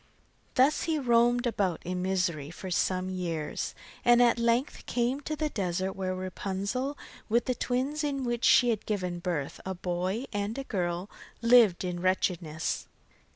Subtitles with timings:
[0.55, 5.49] Thus he roamed about in misery for some years, and at length came to the
[5.49, 6.97] desert where Rapunzel,
[7.29, 11.07] with the twins to which she had given birth, a boy and a girl,
[11.43, 12.87] lived in wretchedness.